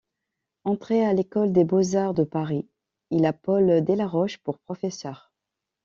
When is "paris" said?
2.23-2.67